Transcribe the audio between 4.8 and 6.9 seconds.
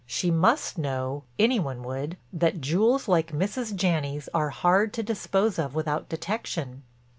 to dispose of without detection."